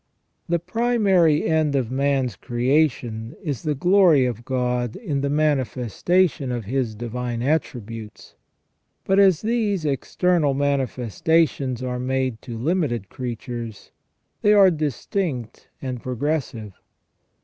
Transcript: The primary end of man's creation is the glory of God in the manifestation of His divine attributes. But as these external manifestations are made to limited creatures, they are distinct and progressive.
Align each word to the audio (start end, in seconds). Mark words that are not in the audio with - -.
The 0.49 0.57
primary 0.57 1.45
end 1.47 1.75
of 1.75 1.91
man's 1.91 2.35
creation 2.35 3.35
is 3.43 3.61
the 3.61 3.75
glory 3.75 4.25
of 4.25 4.43
God 4.43 4.95
in 4.95 5.21
the 5.21 5.29
manifestation 5.29 6.51
of 6.51 6.65
His 6.65 6.95
divine 6.95 7.43
attributes. 7.43 8.33
But 9.05 9.19
as 9.19 9.43
these 9.43 9.85
external 9.85 10.55
manifestations 10.55 11.83
are 11.83 11.99
made 11.99 12.41
to 12.41 12.57
limited 12.57 13.09
creatures, 13.09 13.91
they 14.41 14.53
are 14.53 14.71
distinct 14.71 15.67
and 15.83 16.01
progressive. 16.01 16.73